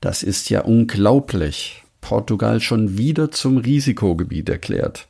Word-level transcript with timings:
Das 0.00 0.22
ist 0.22 0.48
ja 0.48 0.60
unglaublich. 0.60 1.82
Portugal 2.00 2.60
schon 2.60 2.96
wieder 2.96 3.32
zum 3.32 3.56
Risikogebiet 3.56 4.48
erklärt. 4.48 5.08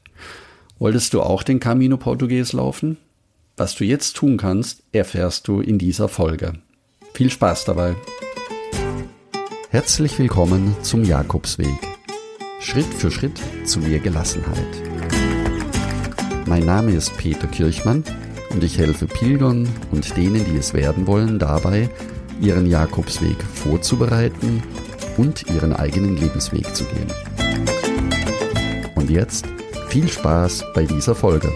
Wolltest 0.79 1.13
du 1.13 1.21
auch 1.21 1.43
den 1.43 1.61
Camino 1.61 1.99
Portugues 1.99 2.55
laufen? 2.55 2.97
Was 3.59 3.75
du 3.75 3.85
jetzt 3.85 4.17
tun 4.17 4.39
kannst, 4.39 4.83
erfährst 4.93 5.47
du 5.47 5.61
in 5.61 5.79
dieser 5.79 6.09
Folge. 6.09 6.55
Viel 7.13 7.31
Spaß 7.31 7.67
dabei. 7.67 7.97
Herzlich 9.69 10.19
willkommen 10.19 10.75
zum 10.81 11.05
Jakobsweg. 11.05 11.69
Schritt 12.59 12.87
für 12.87 13.11
Schritt 13.11 13.39
zu 13.65 13.81
mehr 13.81 13.99
Gelassenheit. 13.99 14.83
Mein 16.47 16.65
Name 16.65 16.93
ist 16.93 17.15
Peter 17.19 17.47
Kirchmann 17.47 18.05
und 18.51 18.65
ich 18.65 18.79
helfe 18.79 19.07
Pilgern 19.07 19.69
und 19.91 20.17
denen, 20.17 20.47
die 20.47 20.57
es 20.57 20.73
werden 20.73 21.07
wollen, 21.07 21.39
dabei, 21.39 21.91
ihren 22.41 22.67
Jakobsweg 22.67 23.43
vorzubereiten 23.43 24.63
und 25.17 25.49
ihren 25.51 25.75
eigenen 25.75 26.17
Lebensweg 26.17 26.75
zu 26.75 26.85
gehen. 26.85 27.13
Und 28.95 29.11
jetzt 29.11 29.47
viel 29.89 30.09
Spaß 30.09 30.65
bei 30.75 30.85
dieser 30.85 31.15
Folge. 31.15 31.53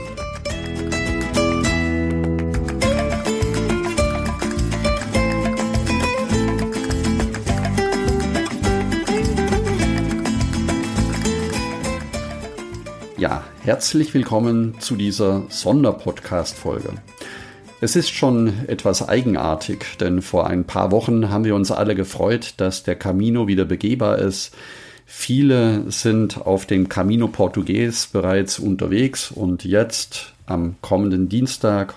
Ja, 13.18 13.44
herzlich 13.60 14.12
willkommen 14.14 14.80
zu 14.80 14.96
dieser 14.96 15.44
Sonderpodcast-Folge. 15.48 16.94
Es 17.84 17.96
ist 17.96 18.10
schon 18.10 18.68
etwas 18.68 19.08
eigenartig, 19.08 19.98
denn 19.98 20.22
vor 20.22 20.46
ein 20.46 20.62
paar 20.62 20.92
Wochen 20.92 21.30
haben 21.30 21.44
wir 21.44 21.56
uns 21.56 21.72
alle 21.72 21.96
gefreut, 21.96 22.54
dass 22.58 22.84
der 22.84 22.94
Camino 22.94 23.48
wieder 23.48 23.64
begehbar 23.64 24.20
ist. 24.20 24.54
Viele 25.04 25.90
sind 25.90 26.46
auf 26.46 26.64
dem 26.64 26.88
Camino 26.88 27.26
Portugues 27.26 28.06
bereits 28.06 28.60
unterwegs 28.60 29.32
und 29.32 29.64
jetzt 29.64 30.32
am 30.46 30.76
kommenden 30.80 31.28
Dienstag, 31.28 31.96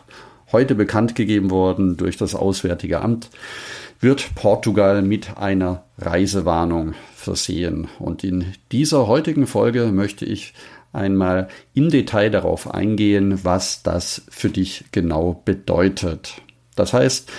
heute 0.52 0.74
bekannt 0.74 1.14
gegeben 1.14 1.52
worden 1.52 1.98
durch 1.98 2.18
das 2.18 2.34
Auswärtige 2.34 3.02
Amt, 3.02 3.30
wird 4.00 4.34
Portugal 4.34 5.04
mit 5.04 5.38
einer 5.38 5.84
Reisewarnung 6.00 6.96
versehen. 7.16 7.90
Und 8.00 8.24
in 8.24 8.54
dieser 8.72 9.06
heutigen 9.06 9.46
Folge 9.46 9.92
möchte 9.92 10.26
ich 10.26 10.56
einmal 10.96 11.48
im 11.74 11.90
Detail 11.90 12.30
darauf 12.30 12.74
eingehen, 12.74 13.44
was 13.44 13.84
das 13.84 14.24
für 14.30 14.50
dich 14.50 14.86
genau 14.92 15.42
bedeutet. 15.46 16.42
Das 16.76 16.94
heißt, 16.94 17.30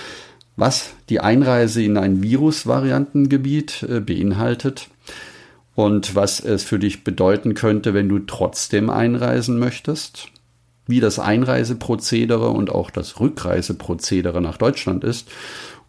was 0.57 0.95
die 1.11 1.21
Einreise 1.21 1.83
in 1.83 1.97
ein 1.98 2.23
Virusvariantengebiet 2.23 3.83
äh, 3.83 4.01
beinhaltet 4.01 4.89
und 5.75 6.15
was 6.15 6.41
es 6.41 6.65
für 6.65 6.79
dich 6.79 7.05
bedeuten 7.05 7.55
könnte, 7.55 7.93
wenn 7.93 8.09
du 8.09 8.21
trotzdem 8.21 8.89
einreisen 8.89 9.59
möchtest, 9.59 10.29
wie 10.87 11.01
das 11.01 11.19
Einreiseprozedere 11.19 12.48
und 12.48 12.70
auch 12.70 12.91
das 12.91 13.20
Rückreiseprozedere 13.20 14.41
nach 14.41 14.57
Deutschland 14.57 15.05
ist 15.05 15.29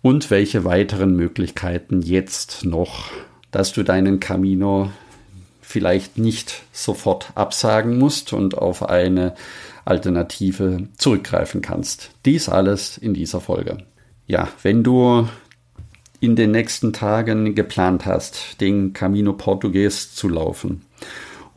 und 0.02 0.30
welche 0.30 0.66
weiteren 0.66 1.16
Möglichkeiten 1.16 2.02
jetzt 2.02 2.66
noch, 2.66 3.12
dass 3.52 3.72
du 3.72 3.84
deinen 3.84 4.20
Camino 4.20 4.90
vielleicht 5.68 6.18
nicht 6.18 6.64
sofort 6.72 7.32
absagen 7.36 7.98
musst 7.98 8.32
und 8.32 8.58
auf 8.58 8.88
eine 8.88 9.36
Alternative 9.84 10.88
zurückgreifen 10.98 11.62
kannst. 11.62 12.12
Dies 12.26 12.48
alles 12.48 12.98
in 12.98 13.14
dieser 13.14 13.42
Folge. 13.42 13.80
Ja, 14.28 14.48
wenn 14.64 14.82
du 14.84 15.28
in 16.22 16.38
den 16.38 16.52
nächsten 16.52 16.94
Tagen 16.94 17.54
geplant 17.54 18.06
hast, 18.06 18.62
den 18.62 18.94
Camino 18.94 19.34
Portugues 19.34 20.16
zu 20.16 20.30
laufen 20.30 20.84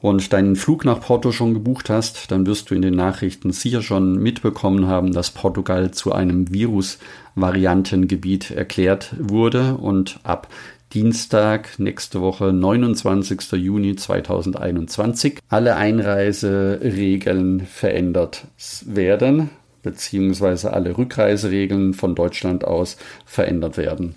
und 0.01 0.33
deinen 0.33 0.57
Flug 0.57 0.85
nach 0.85 1.01
Porto 1.01 1.31
schon 1.31 1.55
gebucht 1.55 1.89
hast, 1.89 2.33
dann 2.33 2.47
wirst 2.47 2.69
du 2.71 2.75
in 2.75 2.83
den 2.83 2.95
Nachrichten 2.95 3.53
sicher 3.53 3.81
schon 3.81 4.19
mitbekommen 4.19 4.89
haben, 4.89 5.13
dass 5.13 5.31
Portugal 5.31 5.93
zu 5.93 6.11
einem 6.13 6.53
Virus-Variantengebiet 6.53 8.51
erklärt 8.51 9.15
wurde 9.21 9.77
und 9.77 10.19
ab 10.25 10.49
Dienstag, 10.93 11.79
nächste 11.79 12.21
Woche, 12.21 12.53
29. 12.53 13.53
Juni 13.53 13.95
2021, 13.95 15.39
alle 15.49 15.77
Einreiseregeln 15.77 17.61
verändert 17.61 18.49
werden, 18.87 19.51
beziehungsweise 19.85 20.73
alle 20.73 20.99
Rückreiseregeln 20.99 21.95
von 21.95 22.17
Deutschland 22.17 22.65
aus 22.65 22.97
verändert 23.25 23.77
werden. 23.77 24.17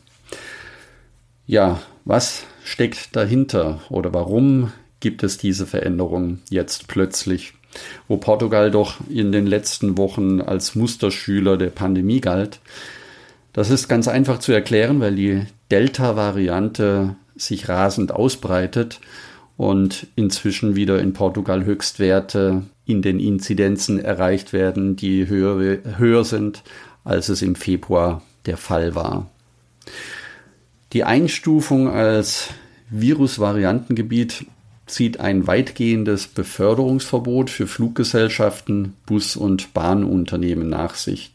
Ja, 1.46 1.80
was 2.06 2.44
steckt 2.64 3.16
dahinter 3.16 3.82
oder 3.90 4.12
warum 4.12 4.72
gibt 5.00 5.22
es 5.22 5.38
diese 5.38 5.68
Veränderung 5.68 6.40
jetzt 6.50 6.88
plötzlich? 6.88 7.54
Wo 8.08 8.18
Portugal 8.18 8.72
doch 8.72 8.96
in 9.10 9.32
den 9.32 9.46
letzten 9.46 9.96
Wochen 10.00 10.42
als 10.42 10.74
Musterschüler 10.74 11.56
der 11.56 11.70
Pandemie 11.70 12.20
galt, 12.20 12.62
das 13.52 13.70
ist 13.70 13.88
ganz 13.88 14.08
einfach 14.08 14.40
zu 14.40 14.52
erklären, 14.52 15.00
weil 15.00 15.14
die 15.14 15.46
Delta-Variante 15.74 17.16
sich 17.36 17.68
rasend 17.68 18.12
ausbreitet 18.12 19.02
und 19.58 20.06
inzwischen 20.16 20.76
wieder 20.76 21.00
in 21.00 21.14
Portugal 21.14 21.66
Höchstwerte 21.66 22.62
in 22.86 23.02
den 23.02 23.20
Inzidenzen 23.20 23.98
erreicht 23.98 24.54
werden, 24.54 24.96
die 24.96 25.28
höher, 25.28 25.80
höher 25.98 26.26
sind, 26.26 26.62
als 27.04 27.30
es 27.30 27.42
im 27.42 27.56
Februar 27.56 28.22
der 28.46 28.58
Fall 28.58 28.94
war. 28.94 29.32
Die 30.94 31.06
Einstufung 31.06 31.90
als 31.90 32.50
Virusvariantengebiet 32.92 34.46
zieht 34.86 35.20
ein 35.20 35.48
weitgehendes 35.48 36.28
Beförderungsverbot 36.28 37.50
für 37.50 37.66
Fluggesellschaften, 37.66 38.94
Bus- 39.08 39.36
und 39.36 39.74
Bahnunternehmen 39.74 40.70
nach 40.70 40.94
sich. 40.94 41.32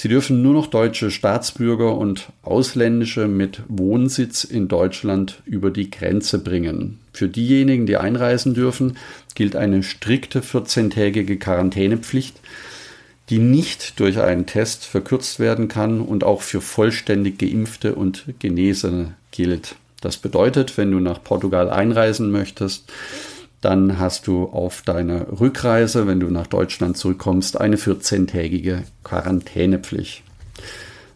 Sie 0.00 0.06
dürfen 0.06 0.42
nur 0.42 0.52
noch 0.52 0.68
deutsche 0.68 1.10
Staatsbürger 1.10 1.96
und 1.96 2.28
ausländische 2.42 3.26
mit 3.26 3.62
Wohnsitz 3.66 4.44
in 4.44 4.68
Deutschland 4.68 5.42
über 5.44 5.72
die 5.72 5.90
Grenze 5.90 6.38
bringen. 6.38 7.00
Für 7.12 7.26
diejenigen, 7.26 7.84
die 7.84 7.96
einreisen 7.96 8.54
dürfen, 8.54 8.96
gilt 9.34 9.56
eine 9.56 9.82
strikte 9.82 10.40
14-tägige 10.40 11.36
Quarantänepflicht, 11.36 12.38
die 13.28 13.40
nicht 13.40 13.98
durch 13.98 14.20
einen 14.20 14.46
Test 14.46 14.84
verkürzt 14.84 15.40
werden 15.40 15.66
kann 15.66 16.00
und 16.00 16.22
auch 16.22 16.42
für 16.42 16.60
vollständig 16.60 17.36
geimpfte 17.36 17.96
und 17.96 18.22
Genesene 18.38 19.14
gilt. 19.32 19.74
Das 20.00 20.16
bedeutet, 20.16 20.78
wenn 20.78 20.92
du 20.92 21.00
nach 21.00 21.24
Portugal 21.24 21.68
einreisen 21.70 22.30
möchtest, 22.30 22.84
dann 23.60 23.98
hast 23.98 24.26
du 24.26 24.44
auf 24.44 24.82
deiner 24.82 25.40
Rückreise, 25.40 26.06
wenn 26.06 26.20
du 26.20 26.28
nach 26.28 26.46
Deutschland 26.46 26.96
zurückkommst, 26.96 27.60
eine 27.60 27.76
14-tägige 27.76 28.82
Quarantänepflicht. 29.04 30.22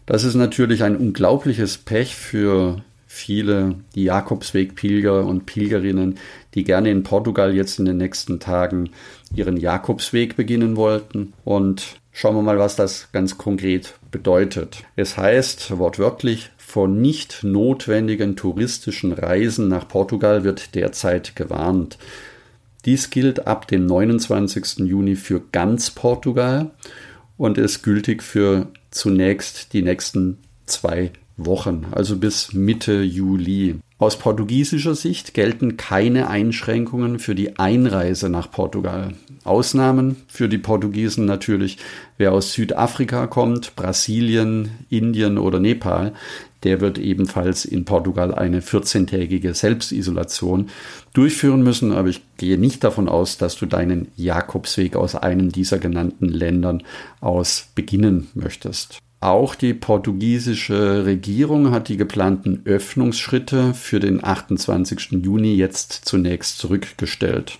Das 0.05 0.23
ist 0.23 0.35
natürlich 0.35 0.83
ein 0.83 0.97
unglaubliches 0.97 1.77
Pech 1.77 2.15
für 2.15 2.81
viele 3.07 3.75
die 3.95 4.05
Jakobsweg-Pilger 4.05 5.25
und 5.25 5.45
Pilgerinnen, 5.45 6.17
die 6.55 6.63
gerne 6.63 6.89
in 6.89 7.03
Portugal 7.03 7.55
jetzt 7.55 7.79
in 7.79 7.85
den 7.85 7.97
nächsten 7.97 8.39
Tagen 8.39 8.89
ihren 9.33 9.55
Jakobsweg 9.55 10.35
beginnen 10.35 10.75
wollten. 10.75 11.33
Und 11.45 11.99
schauen 12.11 12.35
wir 12.35 12.41
mal, 12.41 12.57
was 12.57 12.75
das 12.75 13.09
ganz 13.11 13.37
konkret 13.37 13.93
bedeutet. 14.11 14.83
Es 14.95 15.15
heißt 15.15 15.77
wortwörtlich, 15.77 16.49
vor 16.57 16.87
nicht 16.87 17.43
notwendigen 17.43 18.35
touristischen 18.35 19.13
Reisen 19.13 19.67
nach 19.67 19.87
Portugal 19.87 20.43
wird 20.43 20.73
derzeit 20.73 21.35
gewarnt. 21.35 21.99
Dies 22.85 23.09
gilt 23.09 23.47
ab 23.47 23.67
dem 23.67 23.85
29. 23.85 24.79
Juni 24.79 25.15
für 25.15 25.41
ganz 25.51 25.91
Portugal 25.91 26.71
und 27.37 27.57
ist 27.57 27.83
gültig 27.83 28.21
für 28.23 28.67
zunächst 28.91 29.73
die 29.73 29.81
nächsten 29.81 30.37
zwei 30.65 31.11
Wochen, 31.37 31.85
also 31.91 32.17
bis 32.17 32.53
Mitte 32.53 33.01
Juli. 33.01 33.75
Aus 33.97 34.19
portugiesischer 34.19 34.95
Sicht 34.95 35.33
gelten 35.33 35.77
keine 35.77 36.29
Einschränkungen 36.29 37.19
für 37.19 37.35
die 37.35 37.57
Einreise 37.57 38.29
nach 38.29 38.51
Portugal. 38.51 39.13
Ausnahmen 39.45 40.17
für 40.27 40.49
die 40.49 40.57
Portugiesen 40.57 41.25
natürlich, 41.25 41.77
wer 42.17 42.33
aus 42.33 42.53
Südafrika 42.53 43.27
kommt, 43.27 43.75
Brasilien, 43.75 44.71
Indien 44.89 45.37
oder 45.37 45.59
Nepal, 45.59 46.13
der 46.63 46.81
wird 46.81 46.97
ebenfalls 46.97 47.65
in 47.65 47.85
Portugal 47.85 48.33
eine 48.33 48.61
14-tägige 48.61 49.53
Selbstisolation 49.53 50.69
durchführen 51.13 51.63
müssen. 51.63 51.91
Aber 51.91 52.09
ich 52.09 52.21
gehe 52.37 52.57
nicht 52.57 52.83
davon 52.83 53.09
aus, 53.09 53.37
dass 53.37 53.55
du 53.55 53.65
deinen 53.65 54.07
Jakobsweg 54.15 54.95
aus 54.95 55.15
einem 55.15 55.51
dieser 55.51 55.79
genannten 55.79 56.27
Ländern 56.27 56.83
aus 57.21 57.69
beginnen 57.75 58.29
möchtest. 58.33 58.99
Auch 59.19 59.55
die 59.55 59.73
portugiesische 59.73 61.05
Regierung 61.05 61.71
hat 61.71 61.87
die 61.87 61.95
geplanten 61.95 62.61
Öffnungsschritte 62.65 63.73
für 63.73 64.01
den 64.01 64.21
28. 64.21 65.23
Juni 65.23 65.55
jetzt 65.55 65.93
zunächst 66.03 66.57
zurückgestellt. 66.57 67.57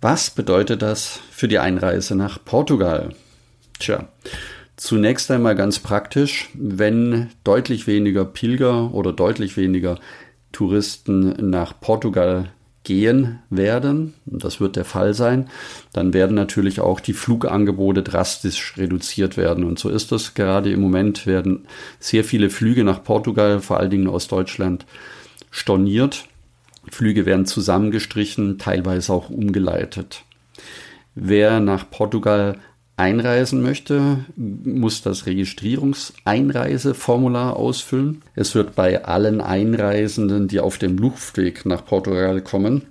Was 0.00 0.30
bedeutet 0.30 0.82
das 0.82 1.20
für 1.30 1.46
die 1.46 1.60
Einreise 1.60 2.16
nach 2.16 2.44
Portugal? 2.44 3.14
Tja, 3.78 4.08
Zunächst 4.78 5.28
einmal 5.32 5.56
ganz 5.56 5.80
praktisch, 5.80 6.50
wenn 6.54 7.30
deutlich 7.42 7.88
weniger 7.88 8.24
Pilger 8.24 8.94
oder 8.94 9.12
deutlich 9.12 9.56
weniger 9.56 9.98
Touristen 10.52 11.50
nach 11.50 11.80
Portugal 11.80 12.52
gehen 12.84 13.40
werden, 13.50 14.14
das 14.24 14.60
wird 14.60 14.76
der 14.76 14.84
Fall 14.84 15.14
sein, 15.14 15.50
dann 15.92 16.14
werden 16.14 16.36
natürlich 16.36 16.78
auch 16.78 17.00
die 17.00 17.12
Flugangebote 17.12 18.04
drastisch 18.04 18.74
reduziert 18.76 19.36
werden. 19.36 19.64
Und 19.64 19.80
so 19.80 19.88
ist 19.88 20.12
es 20.12 20.34
gerade 20.34 20.70
im 20.70 20.80
Moment, 20.80 21.26
werden 21.26 21.66
sehr 21.98 22.22
viele 22.22 22.48
Flüge 22.48 22.84
nach 22.84 23.02
Portugal, 23.02 23.58
vor 23.58 23.80
allen 23.80 23.90
Dingen 23.90 24.06
aus 24.06 24.28
Deutschland, 24.28 24.86
storniert. 25.50 26.26
Flüge 26.88 27.26
werden 27.26 27.46
zusammengestrichen, 27.46 28.58
teilweise 28.58 29.12
auch 29.12 29.28
umgeleitet. 29.28 30.22
Wer 31.16 31.58
nach 31.58 31.90
Portugal 31.90 32.60
einreisen 32.98 33.62
möchte, 33.62 34.24
muss 34.36 35.00
das 35.02 35.26
Registrierungseinreiseformular 35.26 37.56
ausfüllen. 37.56 38.22
Es 38.34 38.54
wird 38.54 38.74
bei 38.74 39.04
allen 39.04 39.40
Einreisenden, 39.40 40.48
die 40.48 40.60
auf 40.60 40.78
dem 40.78 40.98
Luftweg 40.98 41.64
nach 41.64 41.84
Portugal 41.84 42.40
kommen, 42.40 42.82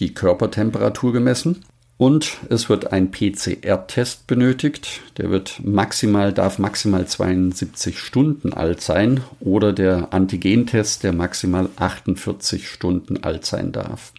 die 0.00 0.12
Körpertemperatur 0.14 1.12
gemessen. 1.12 1.64
Und 1.96 2.38
es 2.48 2.68
wird 2.68 2.92
ein 2.92 3.10
PCR-Test 3.10 4.28
benötigt. 4.28 5.00
Der 5.16 5.30
wird 5.30 5.60
maximal, 5.64 6.32
darf 6.32 6.60
maximal 6.60 7.06
72 7.06 7.98
Stunden 7.98 8.52
alt 8.52 8.80
sein 8.80 9.22
oder 9.40 9.72
der 9.72 10.12
Antigentest, 10.12 11.02
der 11.02 11.12
maximal 11.12 11.68
48 11.76 12.68
Stunden 12.68 13.24
alt 13.24 13.44
sein 13.44 13.72
darf. 13.72 14.12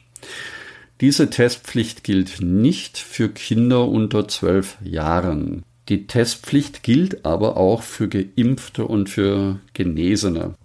Diese 1.01 1.29
Testpflicht 1.29 2.03
gilt 2.03 2.41
nicht 2.41 2.97
für 2.97 3.29
Kinder 3.29 3.87
unter 3.87 4.27
12 4.27 4.79
Jahren. 4.83 5.63
Die 5.87 6.07
Testpflicht 6.07 6.83
gilt 6.83 7.25
aber 7.25 7.55
auch 7.55 7.83
für 7.83 8.09
Geimpfte 8.09 8.85
und 8.85 9.09
für 9.09 9.59
Genesene. 9.73 10.55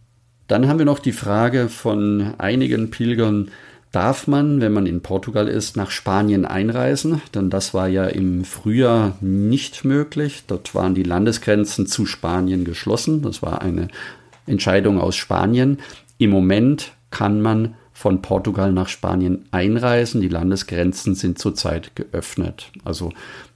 Dann 0.49 0.67
haben 0.67 0.79
wir 0.79 0.87
noch 0.87 0.99
die 0.99 1.13
Frage 1.13 1.69
von 1.69 2.35
einigen 2.39 2.91
Pilgern, 2.91 3.53
darf 3.93 4.27
man, 4.27 4.61
wenn 4.61 4.73
man 4.73 4.87
in 4.87 5.03
Portugal 5.03 5.47
ist, 5.47 5.77
nach 5.77 5.93
Spanien 5.93 6.45
einreisen? 6.45 7.23
Denn 7.33 7.49
das 7.49 7.73
war 7.73 7.87
ja 7.87 8.07
im 8.07 8.45
Frühjahr 8.45 9.17
nicht 9.21 9.85
möglich. 9.85 10.43
Dort 10.49 10.75
waren 10.75 10.97
die 10.97 11.05
Landesgrenzen 11.05 11.87
zu 11.87 12.07
Spanien 12.07 12.65
geschlossen. 12.65 13.23
Das 13.23 13.41
war 13.41 13.63
eine 13.63 13.87
Entscheidung 14.47 15.01
aus 15.01 15.15
Spanien. 15.15 15.79
Im 16.19 16.31
Moment 16.31 16.93
kann 17.11 17.41
man 17.41 17.77
von 17.94 18.20
Portugal 18.20 18.73
nach 18.73 18.88
Spanien 18.88 19.46
einreisen. 19.52 20.20
Die 20.20 20.29
Landesgrenzen 20.29 21.14
sind 21.14 21.38
zurzeit 21.38 21.96
geöffnet. 21.96 22.70
Also 22.85 23.12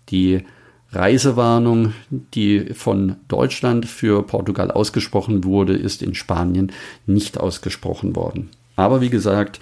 die 0.08 0.44
Reisewarnung, 0.92 1.92
die 2.10 2.72
von 2.72 3.16
Deutschland 3.26 3.84
für 3.84 4.22
Portugal 4.22 4.70
ausgesprochen 4.70 5.44
wurde, 5.44 5.74
ist 5.74 6.02
in 6.02 6.14
Spanien 6.14 6.72
nicht 7.04 7.38
ausgesprochen 7.38 8.16
worden. 8.16 8.48
Aber 8.76 9.00
wie 9.00 9.10
gesagt, 9.10 9.60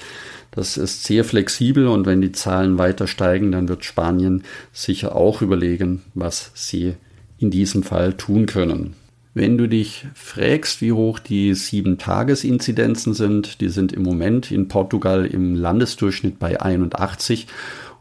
das 0.53 0.77
ist 0.77 1.05
sehr 1.05 1.25
flexibel 1.25 1.89
und 1.89 2.07
wenn 2.07 2.21
die 2.21 2.33
Zahlen 2.33 2.79
weiter 2.79 3.07
steigen, 3.07 3.51
dann 3.51 3.69
wird 3.69 3.85
Spanien 3.85 4.45
sicher 4.73 5.17
auch 5.17 5.43
überlegen, 5.43 6.03
was 6.15 6.53
sie 6.55 6.95
in 7.39 7.51
diesem 7.51 7.83
Fall 7.83 8.15
tun 8.15 8.47
können. 8.47 8.95
Wenn 9.39 9.59
du 9.59 9.69
dich 9.69 10.07
fragst, 10.15 10.81
wie 10.81 10.93
hoch 10.93 11.19
die 11.19 11.53
Sieben-Tages-Inzidenzen 11.53 13.13
sind, 13.13 13.61
die 13.61 13.69
sind 13.69 13.93
im 13.93 14.03
Moment 14.03 14.51
in 14.51 14.67
Portugal 14.67 15.27
im 15.27 15.55
Landesdurchschnitt 15.55 16.39
bei 16.39 16.59
81 16.59 17.47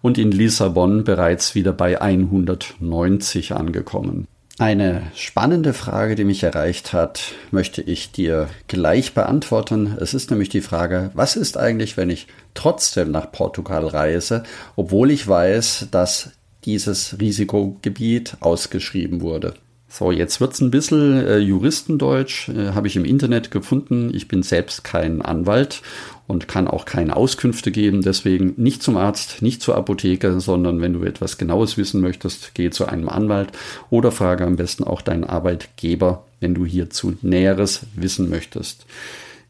und 0.02 0.18
in 0.18 0.32
Lissabon 0.32 1.04
bereits 1.04 1.54
wieder 1.54 1.74
bei 1.74 2.02
190 2.02 3.52
angekommen. 3.52 4.30
Eine 4.60 5.12
spannende 5.14 5.74
Frage, 5.74 6.16
die 6.16 6.24
mich 6.24 6.42
erreicht 6.42 6.94
hat, 6.94 7.34
möchte 7.52 7.82
ich 7.82 8.14
dir 8.14 8.48
gleich 8.70 9.14
beantworten. 9.14 9.98
Es 10.00 10.14
ist 10.14 10.32
nämlich 10.32 10.48
die 10.48 10.62
Frage, 10.62 11.12
was 11.16 11.36
ist 11.36 11.58
eigentlich, 11.58 11.98
wenn 11.98 12.10
ich 12.10 12.28
trotzdem 12.54 13.12
nach 13.12 13.30
Portugal 13.34 13.86
reise, 13.86 14.44
obwohl 14.78 15.12
ich 15.12 15.28
weiß, 15.28 15.90
dass 15.92 16.32
dieses 16.64 17.20
Risikogebiet 17.20 18.38
ausgeschrieben 18.40 19.20
wurde? 19.20 19.56
So, 19.98 20.12
jetzt 20.12 20.42
wird's 20.42 20.60
ein 20.60 20.72
bisschen 20.72 21.26
äh, 21.26 21.38
Juristendeutsch, 21.38 22.50
äh, 22.50 22.72
habe 22.72 22.88
ich 22.88 22.98
im 22.98 23.06
Internet 23.06 23.50
gefunden. 23.50 24.12
Ich 24.14 24.28
bin 24.28 24.44
selbst 24.44 24.84
kein 24.84 25.22
Anwalt 25.22 25.82
und 26.28 26.50
kann 26.50 26.68
auch 26.68 26.84
keine 26.84 27.16
Auskünfte 27.16 27.72
geben. 27.72 28.02
Deswegen 28.02 28.56
nicht 28.58 28.84
zum 28.84 28.98
Arzt, 28.98 29.42
nicht 29.42 29.62
zur 29.62 29.78
Apotheke, 29.78 30.42
sondern 30.42 30.82
wenn 30.82 30.92
du 30.92 31.06
etwas 31.06 31.38
Genaues 31.38 31.78
wissen 31.78 32.02
möchtest, 32.02 32.56
geh 32.56 32.72
zu 32.72 32.88
einem 32.88 33.08
Anwalt 33.08 33.54
oder 33.90 34.12
frage 34.12 34.46
am 34.46 34.58
besten 34.58 34.84
auch 34.84 35.02
deinen 35.02 35.24
Arbeitgeber, 35.24 36.26
wenn 36.42 36.54
du 36.54 36.66
hierzu 36.66 37.14
Näheres 37.22 37.86
wissen 37.96 38.30
möchtest. 38.30 38.86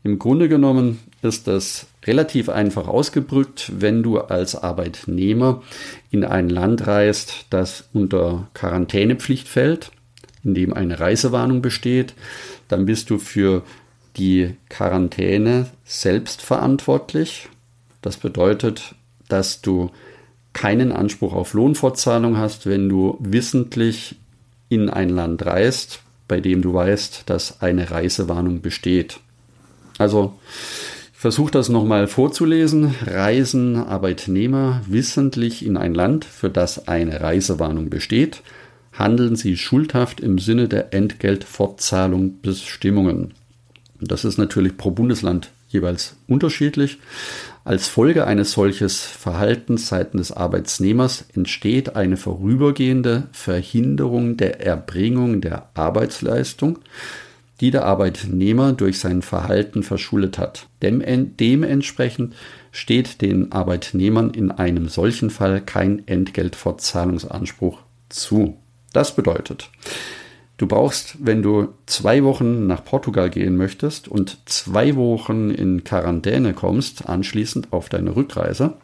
Im 0.03 0.19
Grunde 0.19 0.47
genommen 0.47 0.99
ist 1.23 1.47
das 1.47 1.87
relativ 2.05 2.49
einfach 2.49 2.87
ausgebrückt, 2.87 3.71
wenn 3.79 4.03
du 4.03 4.19
als 4.19 4.55
Arbeitnehmer 4.55 5.63
in 6.11 6.23
ein 6.23 6.49
Land 6.49 6.85
reist, 6.85 7.47
das 7.49 7.85
unter 7.93 8.47
Quarantänepflicht 8.53 9.47
fällt 9.47 9.89
in 10.45 10.53
dem 10.53 10.73
eine 10.73 10.99
Reisewarnung 10.99 11.61
besteht, 11.61 12.13
dann 12.67 12.85
bist 12.85 13.09
du 13.09 13.17
für 13.17 13.63
die 14.15 14.55
Quarantäne 14.69 15.67
selbst 15.83 16.41
verantwortlich. 16.41 17.49
Das 18.01 18.17
bedeutet, 18.17 18.95
dass 19.27 19.61
du 19.61 19.89
keinen 20.53 20.91
Anspruch 20.91 21.33
auf 21.33 21.53
Lohnfortzahlung 21.53 22.37
hast, 22.37 22.65
wenn 22.65 22.87
du 22.87 23.17
wissentlich 23.19 24.15
in 24.69 24.89
ein 24.89 25.09
Land 25.09 25.45
reist, 25.45 26.01
bei 26.27 26.39
dem 26.39 26.61
du 26.61 26.73
weißt, 26.73 27.23
dass 27.25 27.61
eine 27.61 27.91
Reisewarnung 27.91 28.61
besteht. 28.61 29.19
Also 29.97 30.33
ich 31.13 31.19
versuche 31.19 31.51
das 31.51 31.69
nochmal 31.69 32.07
vorzulesen. 32.07 32.95
Reisen 33.05 33.75
Arbeitnehmer 33.75 34.81
wissentlich 34.87 35.65
in 35.65 35.75
ein 35.75 35.93
Land, 35.93 36.23
für 36.23 36.49
das 36.49 36.87
eine 36.87 37.21
Reisewarnung 37.21 37.89
besteht, 37.89 38.41
handeln 38.97 39.35
sie 39.35 39.57
schuldhaft 39.57 40.19
im 40.19 40.39
Sinne 40.39 40.67
der 40.67 40.93
Entgeltfortzahlung 40.93 42.41
Bestimmungen. 42.41 43.33
Das 44.01 44.25
ist 44.25 44.37
natürlich 44.37 44.77
pro 44.77 44.91
Bundesland 44.91 45.51
jeweils 45.69 46.15
unterschiedlich. 46.27 46.99
Als 47.63 47.87
Folge 47.87 48.27
eines 48.27 48.51
solches 48.51 49.01
Verhaltens 49.01 49.87
seitens 49.87 50.29
des 50.29 50.37
Arbeitnehmers 50.37 51.25
entsteht 51.35 51.95
eine 51.95 52.17
vorübergehende 52.17 53.23
Verhinderung 53.31 54.37
der 54.37 54.61
Erbringung 54.61 55.41
der 55.41 55.69
Arbeitsleistung, 55.73 56.79
die 57.61 57.71
der 57.71 57.85
Arbeitnehmer 57.85 58.73
durch 58.73 58.99
sein 58.99 59.21
Verhalten 59.21 59.83
verschuldet 59.83 60.37
hat. 60.37 60.67
dementsprechend 60.81 62.35
steht 62.71 63.21
den 63.21 63.51
Arbeitnehmern 63.51 64.31
in 64.31 64.51
einem 64.51 64.89
solchen 64.89 65.29
Fall 65.29 65.61
kein 65.61 66.07
Entgeltfortzahlungsanspruch 66.07 67.79
zu. 68.09 68.57
Das 68.95 69.13
bedeutet, 69.13 69.69
du 70.55 70.67
brauchst, 70.67 71.17
wenn 71.19 71.41
du 71.43 71.67
zwei 71.85 72.23
Wochen 72.23 72.65
nach 72.65 72.85
Portugal 72.85 73.29
gehen 73.29 73.57
möchtest 73.57 74.07
und 74.07 74.37
zwei 74.45 74.95
Wochen 74.95 75.49
in 75.49 75.83
Quarantäne 75.83 76.53
kommst, 76.53 77.09
anschließend 77.09 77.73
auf 77.73 77.89
deine 77.89 78.15
Rückreise, 78.15 78.75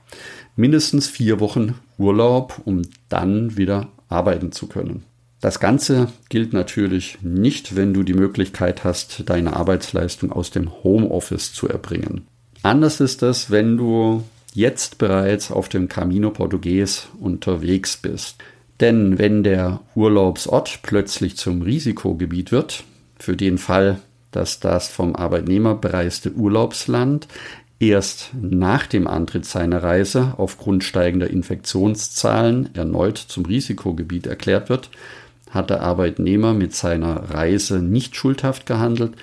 mindestens 0.58 1.08
vier 1.08 1.40
Wochen 1.40 1.76
Urlaub, 1.98 2.60
um 2.66 2.82
dann 3.08 3.56
wieder 3.56 3.88
arbeiten 4.10 4.52
zu 4.52 4.68
können. 4.68 5.04
Das 5.40 5.62
Ganze 5.62 6.10
gilt 6.28 6.52
natürlich 6.52 7.20
nicht, 7.22 7.78
wenn 7.78 7.94
du 7.94 8.04
die 8.04 8.14
Möglichkeit 8.14 8.84
hast, 8.84 9.30
deine 9.30 9.56
Arbeitsleistung 9.56 10.34
aus 10.34 10.52
dem 10.52 10.84
Homeoffice 10.84 11.54
zu 11.54 11.70
erbringen. 11.70 12.28
Anders 12.64 13.00
ist 13.00 13.24
es, 13.24 13.50
wenn 13.50 13.78
du 13.78 14.26
jetzt 14.54 14.98
bereits 14.98 15.52
auf 15.52 15.70
dem 15.70 15.88
Camino 15.88 16.32
Portugues 16.32 17.08
unterwegs 17.18 17.96
bist. 17.96 18.44
Denn 18.82 19.20
wenn 19.20 19.44
der 19.44 19.82
Urlaubsort 19.96 20.80
plötzlich 20.82 21.38
zum 21.38 21.62
Risikogebiet 21.62 22.52
wird, 22.52 22.84
für 23.20 23.38
den 23.38 23.60
Fall, 23.60 24.00
dass 24.32 24.60
das 24.60 24.88
vom 24.88 25.16
Arbeitnehmer 25.16 25.76
bereiste 25.76 26.34
Urlaubsland 26.34 27.28
erst 27.80 28.32
nach 28.40 28.88
dem 28.88 29.08
Antritt 29.08 29.46
seiner 29.46 29.84
Reise 29.84 30.34
aufgrund 30.38 30.84
steigender 30.84 31.30
Infektionszahlen 31.30 32.74
erneut 32.74 33.18
zum 33.18 33.46
Risikogebiet 33.46 34.26
erklärt 34.28 34.70
wird, 34.70 34.90
hat 35.52 35.70
der 35.70 35.82
Arbeitnehmer 35.82 36.54
mit 36.54 36.74
seiner 36.74 37.30
Reise 37.32 37.80
nicht 37.80 38.16
schuldhaft 38.16 38.66
gehandelt 38.66 39.14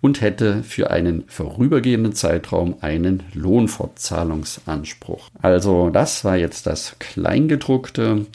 und 0.00 0.20
hätte 0.20 0.62
für 0.62 0.90
einen 0.90 1.24
vorübergehenden 1.26 2.12
Zeitraum 2.12 2.76
einen 2.80 3.22
Lohnfortzahlungsanspruch. 3.34 5.30
Also 5.40 5.90
das 5.90 6.24
war 6.24 6.36
jetzt 6.36 6.66
das 6.66 6.96
Kleingedruckte. 6.98 8.26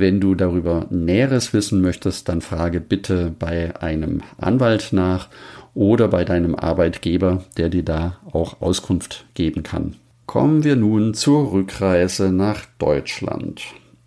Wenn 0.00 0.18
du 0.18 0.34
darüber 0.34 0.86
Näheres 0.88 1.52
wissen 1.52 1.82
möchtest, 1.82 2.30
dann 2.30 2.40
frage 2.40 2.80
bitte 2.80 3.34
bei 3.38 3.78
einem 3.82 4.22
Anwalt 4.38 4.88
nach 4.92 5.28
oder 5.74 6.08
bei 6.08 6.24
deinem 6.24 6.54
Arbeitgeber, 6.54 7.44
der 7.58 7.68
dir 7.68 7.82
da 7.82 8.18
auch 8.32 8.62
Auskunft 8.62 9.26
geben 9.34 9.62
kann. 9.62 9.96
Kommen 10.24 10.64
wir 10.64 10.74
nun 10.76 11.12
zur 11.12 11.52
Rückreise 11.52 12.32
nach 12.32 12.64
Deutschland. 12.78 13.62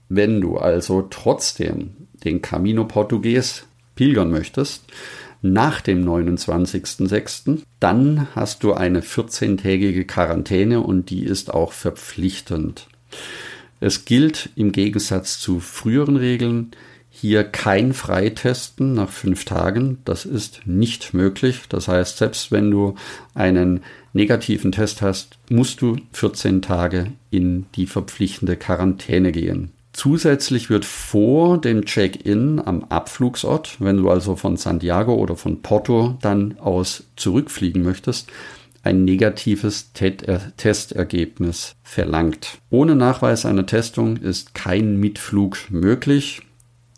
Wenn 0.09 0.41
du 0.41 0.57
also 0.57 1.03
trotzdem 1.11 1.91
den 2.23 2.41
Camino 2.41 2.85
Portugues 2.85 3.67
pilgern 3.93 4.31
möchtest, 4.31 4.85
nach 5.43 5.79
dem 5.79 6.03
29.06. 6.03 7.61
Dann 7.79 8.27
hast 8.33 8.63
du 8.63 8.73
eine 8.73 9.01
14-tägige 9.01 10.05
Quarantäne 10.05 10.79
und 10.79 11.11
die 11.11 11.23
ist 11.23 11.53
auch 11.53 11.71
verpflichtend. 11.71 12.87
Es 13.85 14.05
gilt 14.05 14.49
im 14.55 14.71
Gegensatz 14.71 15.41
zu 15.41 15.59
früheren 15.59 16.15
Regeln 16.15 16.71
hier 17.09 17.43
kein 17.43 17.91
Freitesten 17.91 18.93
nach 18.93 19.09
fünf 19.09 19.43
Tagen. 19.43 19.97
Das 20.05 20.23
ist 20.23 20.61
nicht 20.63 21.13
möglich. 21.13 21.63
Das 21.67 21.89
heißt, 21.89 22.17
selbst 22.17 22.49
wenn 22.49 22.71
du 22.71 22.95
einen 23.33 23.81
negativen 24.13 24.71
Test 24.71 25.01
hast, 25.01 25.37
musst 25.49 25.81
du 25.81 25.97
14 26.13 26.61
Tage 26.61 27.11
in 27.29 27.65
die 27.75 27.85
verpflichtende 27.85 28.55
Quarantäne 28.55 29.33
gehen. 29.33 29.73
Zusätzlich 29.91 30.69
wird 30.69 30.85
vor 30.85 31.59
dem 31.59 31.83
Check-in 31.83 32.65
am 32.65 32.85
Abflugsort, 32.85 33.75
wenn 33.81 33.97
du 33.97 34.09
also 34.09 34.37
von 34.37 34.55
Santiago 34.55 35.13
oder 35.13 35.35
von 35.35 35.61
Porto 35.61 36.17
dann 36.21 36.57
aus 36.57 37.03
zurückfliegen 37.17 37.83
möchtest, 37.83 38.31
ein 38.83 39.05
negatives 39.05 39.91
Testergebnis 39.93 41.75
verlangt. 41.83 42.59
Ohne 42.69 42.95
Nachweis 42.95 43.45
einer 43.45 43.65
Testung 43.65 44.17
ist 44.17 44.53
kein 44.53 44.97
Mitflug 44.99 45.57
möglich. 45.69 46.41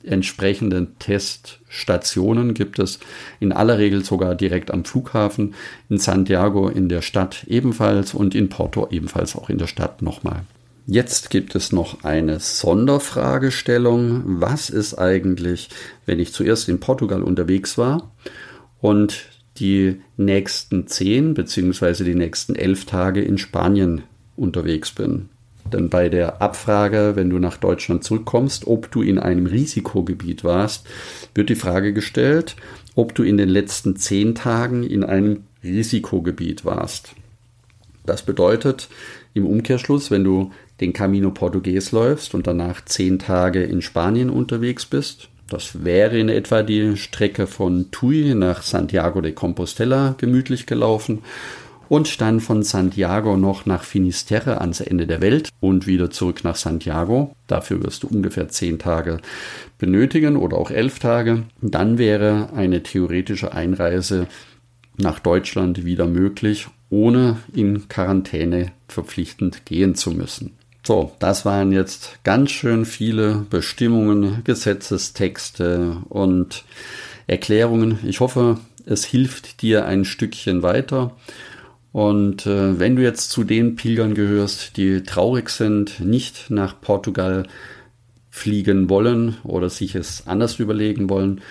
Entsprechende 0.03 0.87
Teststationen 0.99 2.53
gibt 2.53 2.79
es 2.79 2.99
in 3.39 3.51
aller 3.51 3.77
Regel 3.77 4.03
sogar 4.03 4.35
direkt 4.35 4.71
am 4.71 4.83
Flughafen, 4.83 5.55
in 5.89 5.97
Santiago 5.97 6.69
in 6.69 6.89
der 6.89 7.01
Stadt 7.01 7.43
ebenfalls 7.47 8.13
und 8.13 8.35
in 8.35 8.49
Porto 8.49 8.87
ebenfalls 8.91 9.35
auch 9.35 9.49
in 9.49 9.57
der 9.57 9.67
Stadt 9.67 10.01
nochmal. 10.01 10.41
Jetzt 10.87 11.31
gibt 11.31 11.55
es 11.55 11.71
noch 11.71 12.03
eine 12.03 12.39
Sonderfragestellung. 12.39 14.21
Was 14.25 14.69
ist 14.69 14.95
eigentlich, 14.95 15.69
wenn 16.05 16.19
ich 16.19 16.33
zuerst 16.33 16.69
in 16.69 16.79
Portugal 16.79 17.23
unterwegs 17.23 17.77
war 17.79 18.11
und 18.81 19.25
die 19.57 20.01
nächsten 20.17 20.87
zehn 20.87 21.33
beziehungsweise 21.33 22.03
die 22.03 22.15
nächsten 22.15 22.55
elf 22.55 22.85
Tage 22.85 23.21
in 23.21 23.37
Spanien 23.37 24.03
unterwegs 24.35 24.91
bin? 24.91 25.29
Denn 25.71 25.89
bei 25.89 26.09
der 26.09 26.41
Abfrage, 26.41 27.13
wenn 27.15 27.29
du 27.29 27.39
nach 27.39 27.57
Deutschland 27.57 28.03
zurückkommst, 28.03 28.67
ob 28.67 28.91
du 28.91 29.01
in 29.01 29.17
einem 29.17 29.47
Risikogebiet 29.47 30.43
warst, 30.43 30.85
wird 31.33 31.49
die 31.49 31.55
Frage 31.55 31.91
gestellt, 31.91 32.55
ob 32.95 33.15
du 33.15 33.23
in 33.23 33.37
den 33.37 33.49
letzten 33.49 33.95
zehn 33.95 34.35
Tagen 34.35 34.83
in 34.83 35.03
einem 35.03 35.43
Risikogebiet 35.63 36.65
warst. 36.65 37.15
Das 38.05 38.21
bedeutet 38.21 38.89
im 39.33 39.45
Umkehrschluss, 39.47 40.11
wenn 40.11 40.23
du 40.23 40.51
den 40.79 40.93
Camino 40.93 41.31
Portugues 41.31 41.91
läufst 41.91 42.35
und 42.35 42.45
danach 42.45 42.85
zehn 42.85 43.17
Tage 43.17 43.63
in 43.63 43.81
Spanien 43.81 44.29
unterwegs 44.29 44.85
bist. 44.85 45.29
Das 45.47 45.83
wäre 45.83 46.17
in 46.17 46.29
etwa 46.29 46.63
die 46.63 46.97
Strecke 46.97 47.45
von 47.45 47.91
Tui 47.91 48.33
nach 48.33 48.63
Santiago 48.63 49.21
de 49.21 49.31
Compostela 49.31 50.15
gemütlich 50.17 50.65
gelaufen 50.65 51.19
und 51.87 52.19
dann 52.19 52.39
von 52.39 52.63
Santiago 52.63 53.37
noch 53.37 53.65
nach 53.65 53.83
Finisterre 53.83 54.59
ans 54.61 54.81
Ende 54.81 55.05
der 55.05 55.21
Welt 55.21 55.49
und 55.59 55.85
wieder 55.85 56.09
zurück 56.09 56.43
nach 56.43 56.55
Santiago. 56.55 57.35
Dafür 57.47 57.83
wirst 57.83 58.03
du 58.03 58.07
ungefähr 58.07 58.49
zehn 58.49 58.79
Tage 58.79 59.19
benötigen 59.77 60.35
oder 60.35 60.57
auch 60.57 60.71
elf 60.71 60.97
Tage. 60.99 61.43
Dann 61.61 61.97
wäre 61.97 62.49
eine 62.55 62.81
theoretische 62.81 63.53
Einreise 63.53 64.27
nach 64.97 65.19
Deutschland 65.19 65.85
wieder 65.85 66.07
möglich, 66.07 66.67
ohne 66.89 67.37
in 67.53 67.87
Quarantäne 67.87 68.71
verpflichtend 68.87 69.65
gehen 69.65 69.95
zu 69.95 70.11
müssen. 70.11 70.53
So, 70.87 71.13
das 71.17 71.45
waren 71.45 71.71
jetzt 71.71 72.19
ganz 72.23 72.51
schön 72.51 72.85
viele 72.85 73.47
Bestimmungen, 73.49 74.43
Gesetzestexte 74.43 75.97
und 76.09 76.63
Erklärungen. 77.25 77.97
Ich 78.05 78.19
hoffe, 78.19 78.59
es 78.85 79.03
hilft 79.03 79.63
dir 79.63 79.87
ein 79.87 80.05
Stückchen 80.05 80.61
weiter. 80.61 81.15
Und 81.91 82.45
äh, 82.45 82.77
wenn 82.77 82.95
du 82.95 83.01
jetzt 83.01 83.31
zu 83.31 83.43
den 83.43 83.75
Pilgern 83.75 84.13
gehörst, 84.13 84.77
die 84.77 85.01
traurig 85.01 85.49
sind, 85.49 86.01
nicht 86.01 86.51
nach 86.51 86.79
Portugal 86.79 87.47
fliegen 88.29 88.87
wollen 88.87 89.37
oder 89.43 89.71
sich 89.71 89.95
es 89.95 90.27
anders 90.27 90.59
überlegen 90.59 91.09
wollen, 91.09 91.41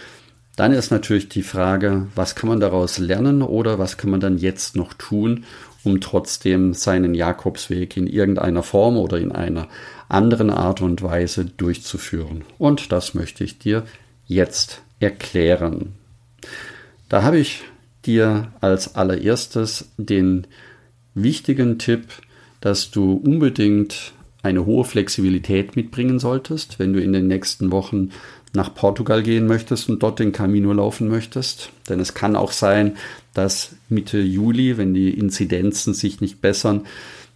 dann 0.55 0.71
ist 0.73 0.93
natürlich 0.93 1.29
die 1.29 1.43
Frage, 1.43 2.07
was 2.15 2.37
kann 2.37 2.51
man 2.51 2.61
daraus 2.61 2.99
lernen 2.99 3.43
oder 3.43 3.81
was 3.81 3.97
kann 3.97 4.11
man 4.11 4.21
dann 4.21 4.39
jetzt 4.39 4.77
noch 4.77 4.93
tun, 4.93 5.45
um 5.85 6.01
trotzdem 6.01 6.75
seinen 6.75 7.15
Jakobsweg 7.15 7.97
in 7.97 8.07
irgendeiner 8.07 8.63
Form 8.63 8.97
oder 8.97 9.19
in 9.19 9.33
einer 9.33 9.69
anderen 10.09 10.51
Art 10.51 10.81
und 10.81 11.03
Weise 11.03 11.45
durchzuführen. 11.45 12.45
Und 12.59 12.93
das 12.93 13.15
möchte 13.15 13.45
ich 13.45 13.59
dir 13.59 13.85
jetzt 14.27 14.83
erklären. 15.01 15.93
Da 17.09 17.23
habe 17.23 17.39
ich 17.39 17.63
dir 18.07 18.53
als 18.61 18.95
allererstes 18.95 19.91
den 19.97 20.47
wichtigen 21.15 21.79
Tipp, 21.79 22.07
dass 22.61 22.91
du 22.91 23.13
unbedingt 23.13 24.13
eine 24.43 24.67
hohe 24.67 24.85
Flexibilität 24.85 25.77
mitbringen 25.77 26.19
solltest, 26.19 26.79
wenn 26.79 26.93
du 26.93 27.01
in 27.01 27.13
den 27.13 27.29
nächsten 27.29 27.71
Wochen 27.71 28.11
nach 28.53 28.75
Portugal 28.75 29.23
gehen 29.23 29.47
möchtest 29.47 29.89
und 29.89 30.03
dort 30.03 30.19
den 30.19 30.33
Camino 30.33 30.73
laufen 30.73 31.09
möchtest. 31.09 31.71
Denn 31.89 31.99
es 31.99 32.15
kann 32.15 32.37
auch 32.37 32.53
sein, 32.53 32.97
dass 33.35 33.77
Mitte 33.89 34.21
Juli, 34.21 34.79
wenn 34.79 34.95
die 34.95 35.11
Inzidenzen 35.11 35.93
sich 35.93 36.21
nicht 36.21 36.41
bessern, 36.41 36.83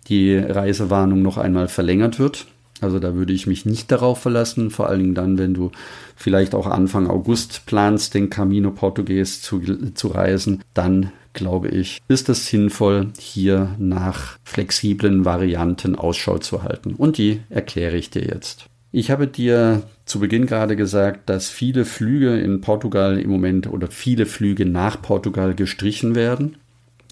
die 0.08 0.36
Reisewarnung 0.36 1.22
noch 1.22 1.36
einmal 1.36 1.68
verlängert 1.68 2.18
wird. 2.18 2.46
Also 2.80 3.00
da 3.00 3.14
würde 3.14 3.32
ich 3.32 3.46
mich 3.46 3.66
nicht 3.66 3.90
darauf 3.90 4.20
verlassen, 4.20 4.70
vor 4.70 4.88
allen 4.88 5.00
Dingen 5.00 5.14
dann, 5.14 5.38
wenn 5.38 5.52
du 5.52 5.72
vielleicht 6.14 6.54
auch 6.54 6.66
Anfang 6.66 7.08
August 7.08 7.66
planst, 7.66 8.14
den 8.14 8.30
Camino 8.30 8.70
Portugues 8.70 9.42
zu, 9.42 9.60
zu 9.94 10.08
reisen, 10.08 10.62
dann 10.74 11.10
glaube 11.32 11.68
ich, 11.68 12.00
ist 12.08 12.28
es 12.28 12.46
sinnvoll, 12.46 13.08
hier 13.18 13.74
nach 13.78 14.38
flexiblen 14.44 15.24
Varianten 15.24 15.96
Ausschau 15.96 16.38
zu 16.38 16.62
halten. 16.62 16.94
Und 16.94 17.18
die 17.18 17.40
erkläre 17.48 17.96
ich 17.96 18.10
dir 18.10 18.22
jetzt. 18.22 18.66
Ich 18.98 19.12
habe 19.12 19.28
dir 19.28 19.84
zu 20.06 20.18
Beginn 20.18 20.46
gerade 20.46 20.74
gesagt, 20.74 21.28
dass 21.30 21.48
viele 21.48 21.84
Flüge 21.84 22.36
in 22.40 22.60
Portugal 22.60 23.20
im 23.20 23.30
Moment 23.30 23.68
oder 23.68 23.86
viele 23.86 24.26
Flüge 24.26 24.66
nach 24.66 25.00
Portugal 25.00 25.54
gestrichen 25.54 26.16
werden. 26.16 26.56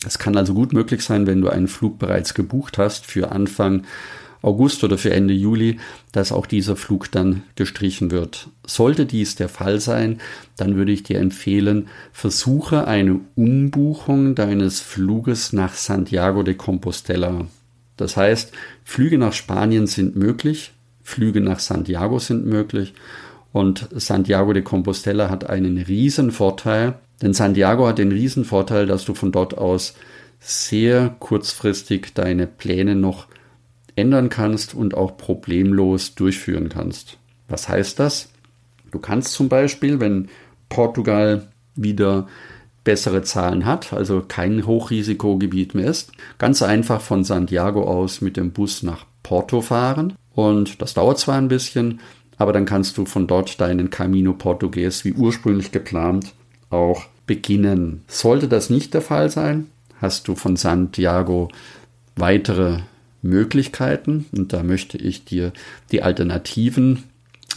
Es 0.04 0.18
kann 0.18 0.36
also 0.36 0.52
gut 0.52 0.72
möglich 0.72 1.02
sein, 1.02 1.28
wenn 1.28 1.40
du 1.40 1.48
einen 1.48 1.68
Flug 1.68 2.00
bereits 2.00 2.34
gebucht 2.34 2.76
hast 2.76 3.06
für 3.06 3.30
Anfang 3.30 3.84
August 4.42 4.82
oder 4.82 4.98
für 4.98 5.12
Ende 5.12 5.32
Juli, 5.32 5.78
dass 6.10 6.32
auch 6.32 6.46
dieser 6.46 6.74
Flug 6.74 7.12
dann 7.12 7.44
gestrichen 7.54 8.10
wird. 8.10 8.48
Sollte 8.66 9.06
dies 9.06 9.36
der 9.36 9.48
Fall 9.48 9.78
sein, 9.78 10.18
dann 10.56 10.74
würde 10.74 10.90
ich 10.90 11.04
dir 11.04 11.20
empfehlen, 11.20 11.86
versuche 12.10 12.88
eine 12.88 13.20
Umbuchung 13.36 14.34
deines 14.34 14.80
Fluges 14.80 15.52
nach 15.52 15.74
Santiago 15.74 16.42
de 16.42 16.54
Compostela. 16.54 17.46
Das 17.96 18.16
heißt, 18.16 18.50
Flüge 18.82 19.18
nach 19.18 19.32
Spanien 19.32 19.86
sind 19.86 20.16
möglich, 20.16 20.72
Flüge 21.06 21.40
nach 21.40 21.60
Santiago 21.60 22.18
sind 22.18 22.46
möglich. 22.46 22.92
Und 23.52 23.88
Santiago 23.92 24.52
de 24.52 24.62
Compostela 24.62 25.30
hat 25.30 25.48
einen 25.48 25.78
riesen 25.78 26.32
Vorteil, 26.32 26.94
denn 27.22 27.32
Santiago 27.32 27.86
hat 27.86 27.98
den 27.98 28.10
riesen 28.10 28.44
Vorteil, 28.44 28.86
dass 28.86 29.04
du 29.04 29.14
von 29.14 29.30
dort 29.30 29.56
aus 29.56 29.94
sehr 30.40 31.14
kurzfristig 31.20 32.12
deine 32.14 32.48
Pläne 32.48 32.96
noch 32.96 33.28
ändern 33.94 34.30
kannst 34.30 34.74
und 34.74 34.96
auch 34.96 35.16
problemlos 35.16 36.16
durchführen 36.16 36.70
kannst. 36.70 37.18
Was 37.46 37.68
heißt 37.68 38.00
das? 38.00 38.28
Du 38.90 38.98
kannst 38.98 39.32
zum 39.32 39.48
Beispiel, 39.48 40.00
wenn 40.00 40.28
Portugal 40.68 41.46
wieder 41.76 42.26
bessere 42.82 43.22
Zahlen 43.22 43.64
hat, 43.64 43.92
also 43.92 44.24
kein 44.26 44.66
Hochrisikogebiet 44.66 45.76
mehr 45.76 45.86
ist, 45.86 46.10
ganz 46.38 46.62
einfach 46.62 47.00
von 47.00 47.22
Santiago 47.22 47.84
aus 47.84 48.20
mit 48.20 48.36
dem 48.36 48.50
Bus 48.50 48.82
nach 48.82 49.06
Porto 49.22 49.60
fahren 49.60 50.14
und 50.36 50.82
das 50.82 50.94
dauert 50.94 51.18
zwar 51.18 51.38
ein 51.38 51.48
bisschen, 51.48 52.00
aber 52.36 52.52
dann 52.52 52.66
kannst 52.66 52.98
du 52.98 53.06
von 53.06 53.26
dort 53.26 53.58
deinen 53.60 53.88
Camino 53.90 54.34
Portugues 54.34 55.04
wie 55.04 55.14
ursprünglich 55.14 55.72
geplant 55.72 56.34
auch 56.68 57.06
beginnen. 57.26 58.02
Sollte 58.06 58.46
das 58.46 58.68
nicht 58.68 58.92
der 58.92 59.00
Fall 59.00 59.30
sein, 59.30 59.66
hast 60.00 60.28
du 60.28 60.34
von 60.34 60.56
Santiago 60.56 61.48
weitere 62.16 62.80
Möglichkeiten 63.22 64.26
und 64.30 64.52
da 64.52 64.62
möchte 64.62 64.98
ich 64.98 65.24
dir 65.24 65.52
die 65.90 66.02
Alternativen 66.02 67.04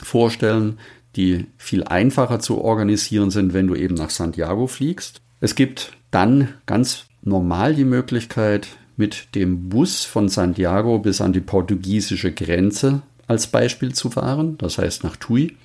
vorstellen, 0.02 0.80
die 1.18 1.48
viel 1.58 1.84
einfacher 1.84 2.40
zu 2.40 2.62
organisieren 2.62 3.30
sind, 3.30 3.54
wenn 3.54 3.68
du 3.68 3.76
eben 3.76 3.96
nach 3.96 4.10
Santiago 4.10 4.68
fliegst. 4.68 5.20
Es 5.42 5.56
gibt 5.56 5.92
dann 6.12 6.54
ganz 6.66 7.08
normal 7.24 7.76
die 7.76 7.84
Möglichkeit, 7.84 8.68
mit 9.00 9.34
dem 9.34 9.70
Bus 9.70 10.03
von 10.03 10.27
Santiago 10.27 11.00
bis 11.00 11.22
an 11.22 11.32
die 11.32 11.39
portugiesische 11.39 12.34
Grenze 12.34 13.01
als 13.27 13.48
Beispiel 13.48 13.94
zu 13.94 14.10
fahren, 14.10 14.58
das 14.58 14.77
heißt 14.77 15.06
nach 15.06 15.15
Tui 15.15 15.56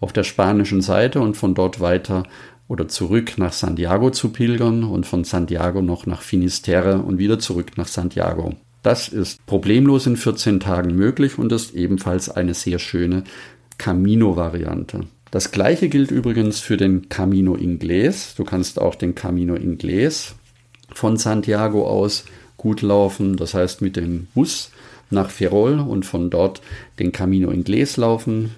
auf 0.00 0.12
der 0.12 0.22
spanischen 0.22 0.80
Seite 0.80 1.20
und 1.20 1.36
von 1.36 1.54
dort 1.54 1.80
weiter 1.80 2.22
oder 2.68 2.86
zurück 2.86 3.32
nach 3.36 3.52
Santiago 3.52 4.10
zu 4.10 4.28
pilgern 4.28 4.84
und 4.84 5.06
von 5.06 5.24
Santiago 5.24 5.82
noch 5.82 6.06
nach 6.06 6.22
Finisterre 6.22 7.02
und 7.02 7.18
wieder 7.18 7.40
zurück 7.40 7.72
nach 7.76 7.88
Santiago. 7.88 8.54
Das 8.84 9.08
ist 9.08 9.44
problemlos 9.46 10.06
in 10.06 10.16
14 10.16 10.60
Tagen 10.60 10.94
möglich 10.94 11.36
und 11.36 11.50
ist 11.50 11.74
ebenfalls 11.74 12.28
eine 12.28 12.54
sehr 12.54 12.78
schöne 12.78 13.24
Camino-Variante. 13.78 15.00
Das 15.32 15.50
gleiche 15.50 15.88
gilt 15.88 16.12
übrigens 16.12 16.60
für 16.60 16.76
den 16.76 17.08
Camino 17.08 17.54
Inglés. 17.54 18.36
Du 18.36 18.44
kannst 18.44 18.80
auch 18.80 18.94
den 18.94 19.16
Camino 19.16 19.54
Inglés 19.54 20.34
von 20.94 21.16
Santiago 21.16 21.86
aus 21.86 22.24
gut 22.58 22.82
laufen, 22.82 23.36
das 23.36 23.54
heißt 23.54 23.80
mit 23.80 23.96
dem 23.96 24.26
Bus 24.34 24.70
nach 25.10 25.30
Ferrol 25.30 25.80
und 25.80 26.04
von 26.04 26.28
dort 26.28 26.60
den 26.98 27.12
Camino 27.12 27.50
Inglés 27.50 27.98
laufen. 27.98 28.50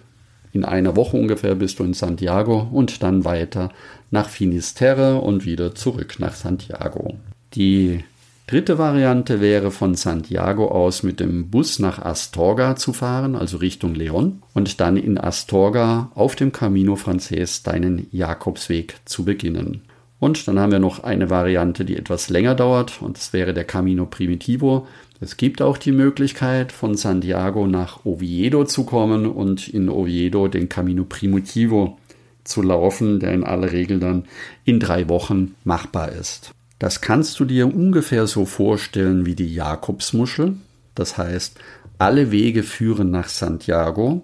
In 0.52 0.64
einer 0.64 0.96
Woche 0.96 1.16
ungefähr 1.16 1.54
bist 1.54 1.78
du 1.78 1.84
in 1.84 1.94
Santiago 1.94 2.68
und 2.72 3.04
dann 3.04 3.24
weiter 3.24 3.70
nach 4.10 4.28
Finisterre 4.28 5.20
und 5.20 5.44
wieder 5.44 5.76
zurück 5.76 6.16
nach 6.18 6.34
Santiago. 6.34 7.14
Die 7.54 8.02
dritte 8.48 8.78
Variante 8.78 9.40
wäre 9.40 9.70
von 9.70 9.94
Santiago 9.94 10.66
aus 10.68 11.04
mit 11.04 11.20
dem 11.20 11.50
Bus 11.50 11.78
nach 11.78 12.00
Astorga 12.00 12.74
zu 12.74 12.92
fahren, 12.92 13.36
also 13.36 13.58
Richtung 13.58 13.94
Leon, 13.94 14.42
und 14.54 14.80
dann 14.80 14.96
in 14.96 15.18
Astorga 15.18 16.10
auf 16.16 16.34
dem 16.34 16.50
Camino 16.50 16.96
Frances 16.96 17.62
deinen 17.62 18.08
Jakobsweg 18.10 18.96
zu 19.04 19.24
beginnen. 19.24 19.82
Und 20.20 20.46
dann 20.46 20.60
haben 20.60 20.70
wir 20.70 20.78
noch 20.78 21.02
eine 21.02 21.30
Variante, 21.30 21.84
die 21.84 21.96
etwas 21.96 22.28
länger 22.28 22.54
dauert, 22.54 23.00
und 23.00 23.16
das 23.16 23.32
wäre 23.32 23.54
der 23.54 23.64
Camino 23.64 24.04
Primitivo. 24.06 24.86
Es 25.20 25.38
gibt 25.38 25.62
auch 25.62 25.78
die 25.78 25.92
Möglichkeit, 25.92 26.72
von 26.72 26.94
Santiago 26.94 27.66
nach 27.66 28.04
Oviedo 28.04 28.64
zu 28.64 28.84
kommen 28.84 29.26
und 29.26 29.68
in 29.68 29.88
Oviedo 29.88 30.46
den 30.48 30.68
Camino 30.68 31.04
Primitivo 31.04 31.98
zu 32.44 32.62
laufen, 32.62 33.18
der 33.18 33.32
in 33.32 33.44
aller 33.44 33.72
Regel 33.72 33.98
dann 33.98 34.24
in 34.64 34.78
drei 34.78 35.08
Wochen 35.08 35.54
machbar 35.64 36.12
ist. 36.12 36.52
Das 36.78 37.00
kannst 37.00 37.40
du 37.40 37.44
dir 37.44 37.66
ungefähr 37.66 38.26
so 38.26 38.44
vorstellen 38.44 39.26
wie 39.26 39.34
die 39.34 39.54
Jakobsmuschel. 39.54 40.54
Das 40.94 41.18
heißt, 41.18 41.58
alle 41.98 42.30
Wege 42.30 42.62
führen 42.62 43.10
nach 43.10 43.28
Santiago 43.28 44.22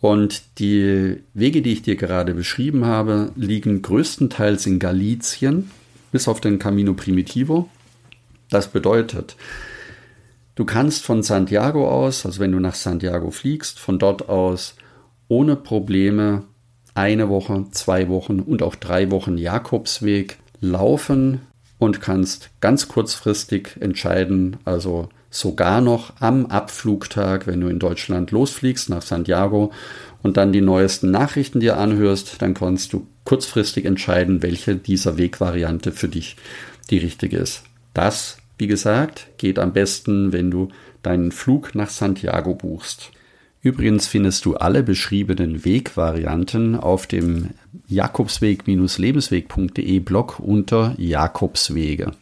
und 0.00 0.58
die 0.58 1.18
Wege, 1.34 1.62
die 1.62 1.72
ich 1.72 1.82
dir 1.82 1.96
gerade 1.96 2.34
beschrieben 2.34 2.86
habe, 2.86 3.32
liegen 3.36 3.82
größtenteils 3.82 4.66
in 4.66 4.78
Galizien, 4.78 5.70
bis 6.10 6.26
auf 6.26 6.40
den 6.40 6.58
Camino 6.58 6.94
Primitivo. 6.94 7.68
Das 8.48 8.68
bedeutet, 8.68 9.36
du 10.54 10.64
kannst 10.64 11.04
von 11.04 11.22
Santiago 11.22 11.88
aus, 11.88 12.24
also 12.24 12.40
wenn 12.40 12.52
du 12.52 12.60
nach 12.60 12.74
Santiago 12.74 13.30
fliegst, 13.30 13.78
von 13.78 13.98
dort 13.98 14.28
aus 14.28 14.74
ohne 15.28 15.54
Probleme 15.54 16.44
eine 16.94 17.28
Woche, 17.28 17.66
zwei 17.70 18.08
Wochen 18.08 18.40
und 18.40 18.62
auch 18.62 18.74
drei 18.74 19.10
Wochen 19.10 19.38
Jakobsweg 19.38 20.38
laufen 20.60 21.42
und 21.78 22.00
kannst 22.00 22.50
ganz 22.60 22.88
kurzfristig 22.88 23.76
entscheiden, 23.80 24.56
also 24.64 25.08
sogar 25.30 25.80
noch 25.80 26.12
am 26.20 26.46
Abflugtag, 26.46 27.46
wenn 27.46 27.60
du 27.60 27.68
in 27.68 27.78
Deutschland 27.78 28.32
losfliegst 28.32 28.90
nach 28.90 29.02
Santiago 29.02 29.72
und 30.22 30.36
dann 30.36 30.52
die 30.52 30.60
neuesten 30.60 31.10
Nachrichten 31.10 31.60
dir 31.60 31.78
anhörst, 31.78 32.42
dann 32.42 32.54
kannst 32.54 32.92
du 32.92 33.06
kurzfristig 33.24 33.84
entscheiden, 33.84 34.42
welche 34.42 34.74
dieser 34.74 35.16
Wegvariante 35.16 35.92
für 35.92 36.08
dich 36.08 36.34
die 36.90 36.98
richtige 36.98 37.36
ist. 37.38 37.62
Das, 37.94 38.38
wie 38.58 38.66
gesagt, 38.66 39.28
geht 39.38 39.60
am 39.60 39.72
besten, 39.72 40.32
wenn 40.32 40.50
du 40.50 40.70
deinen 41.02 41.32
Flug 41.32 41.74
nach 41.74 41.90
Santiago 41.90 42.54
buchst. 42.54 43.10
Übrigens 43.62 44.06
findest 44.06 44.46
du 44.46 44.56
alle 44.56 44.82
beschriebenen 44.82 45.64
Wegvarianten 45.64 46.76
auf 46.76 47.06
dem 47.06 47.50
Jakobsweg-lebensweg.de 47.88 50.00
Blog 50.00 50.40
unter 50.40 50.94
Jakobswege. 50.98 52.12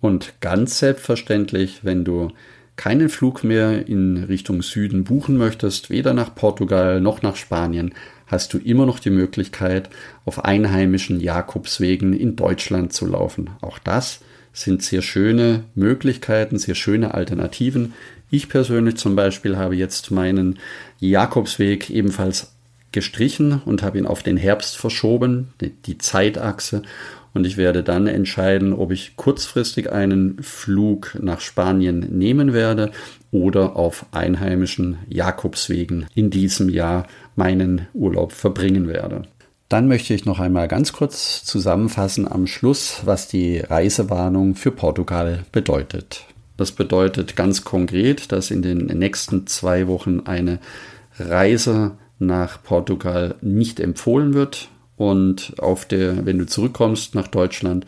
Und 0.00 0.34
ganz 0.40 0.78
selbstverständlich, 0.78 1.80
wenn 1.82 2.04
du 2.04 2.30
keinen 2.76 3.10
Flug 3.10 3.44
mehr 3.44 3.86
in 3.86 4.24
Richtung 4.24 4.62
Süden 4.62 5.04
buchen 5.04 5.36
möchtest, 5.36 5.90
weder 5.90 6.14
nach 6.14 6.34
Portugal 6.34 7.00
noch 7.00 7.20
nach 7.20 7.36
Spanien, 7.36 7.92
hast 8.26 8.54
du 8.54 8.58
immer 8.58 8.86
noch 8.86 9.00
die 9.00 9.10
Möglichkeit, 9.10 9.90
auf 10.24 10.44
einheimischen 10.44 11.20
Jakobswegen 11.20 12.14
in 12.14 12.36
Deutschland 12.36 12.92
zu 12.92 13.06
laufen. 13.06 13.50
Auch 13.60 13.78
das 13.78 14.20
sind 14.52 14.82
sehr 14.82 15.02
schöne 15.02 15.64
Möglichkeiten, 15.74 16.58
sehr 16.58 16.74
schöne 16.74 17.12
Alternativen. 17.12 17.92
Ich 18.30 18.48
persönlich 18.48 18.96
zum 18.96 19.16
Beispiel 19.16 19.56
habe 19.56 19.76
jetzt 19.76 20.10
meinen 20.10 20.58
Jakobsweg 21.00 21.90
ebenfalls 21.90 22.52
gestrichen 22.92 23.60
und 23.64 23.82
habe 23.82 23.98
ihn 23.98 24.06
auf 24.06 24.22
den 24.22 24.36
Herbst 24.36 24.76
verschoben, 24.76 25.52
die 25.60 25.98
Zeitachse. 25.98 26.82
Und 27.32 27.46
ich 27.46 27.56
werde 27.56 27.82
dann 27.82 28.06
entscheiden, 28.06 28.72
ob 28.72 28.90
ich 28.90 29.16
kurzfristig 29.16 29.92
einen 29.92 30.42
Flug 30.42 31.16
nach 31.20 31.40
Spanien 31.40 32.00
nehmen 32.18 32.52
werde 32.52 32.90
oder 33.30 33.76
auf 33.76 34.06
einheimischen 34.10 34.98
Jakobswegen 35.08 36.06
in 36.14 36.30
diesem 36.30 36.68
Jahr 36.68 37.06
meinen 37.36 37.86
Urlaub 37.94 38.32
verbringen 38.32 38.88
werde. 38.88 39.22
Dann 39.68 39.86
möchte 39.86 40.14
ich 40.14 40.24
noch 40.24 40.40
einmal 40.40 40.66
ganz 40.66 40.92
kurz 40.92 41.44
zusammenfassen 41.44 42.26
am 42.26 42.48
Schluss, 42.48 43.02
was 43.04 43.28
die 43.28 43.60
Reisewarnung 43.60 44.56
für 44.56 44.72
Portugal 44.72 45.44
bedeutet. 45.52 46.24
Das 46.56 46.72
bedeutet 46.72 47.36
ganz 47.36 47.62
konkret, 47.62 48.32
dass 48.32 48.50
in 48.50 48.62
den 48.62 48.86
nächsten 48.86 49.46
zwei 49.46 49.86
Wochen 49.86 50.20
eine 50.24 50.58
Reise 51.18 51.92
nach 52.18 52.62
Portugal 52.62 53.36
nicht 53.40 53.78
empfohlen 53.78 54.34
wird 54.34 54.68
und 55.00 55.54
auf 55.58 55.86
der, 55.86 56.26
wenn 56.26 56.36
du 56.36 56.44
zurückkommst 56.44 57.14
nach 57.14 57.26
Deutschland, 57.26 57.86